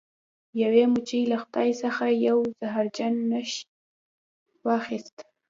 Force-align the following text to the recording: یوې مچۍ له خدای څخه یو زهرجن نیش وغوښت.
یوې 0.61 0.83
مچۍ 0.91 1.21
له 1.31 1.37
خدای 1.43 1.69
څخه 1.81 2.05
یو 2.27 2.37
زهرجن 2.59 3.13
نیش 3.31 3.51
وغوښت. 4.65 5.15